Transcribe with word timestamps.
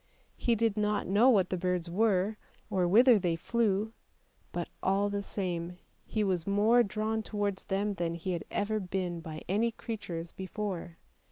He 0.35 0.55
did 0.55 0.77
not 0.77 1.05
know 1.05 1.29
what 1.29 1.51
the 1.51 1.57
birds 1.57 1.87
were, 1.87 2.37
or 2.71 2.87
whither 2.87 3.19
they 3.19 3.35
flew, 3.35 3.93
but 4.51 4.67
all 4.81 5.11
the 5.11 5.21
same 5.21 5.77
he 6.07 6.23
was 6.23 6.47
more 6.47 6.81
drawn 6.81 7.21
towards 7.21 7.65
them 7.65 7.93
than 7.93 8.15
he 8.15 8.31
had 8.31 8.43
ever 8.49 8.79
been 8.79 9.19
by 9.19 9.43
any 9.47 9.69
creatures 9.71 10.31
before. 10.31 10.97